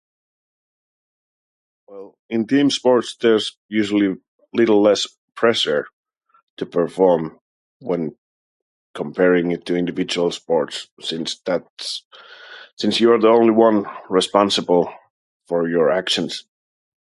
[2.31, 4.17] In team sports there's usually
[4.51, 5.85] little less pressure
[6.57, 7.39] to perform
[7.81, 8.17] when
[8.95, 12.03] comparing it to individual sports since that's
[12.79, 14.91] since you're the only one who responsible
[15.47, 16.45] for your actions